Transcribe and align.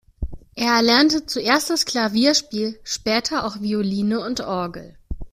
Er 0.55 0.71
erlernte 0.77 1.27
zuerst 1.27 1.69
das 1.69 1.85
Klavierspiel, 1.85 2.79
später 2.83 3.45
auch 3.45 3.61
Violine 3.61 4.19
und 4.21 4.39
Orgel. 4.41 4.97